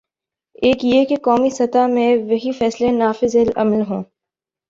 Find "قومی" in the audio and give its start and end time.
1.23-1.49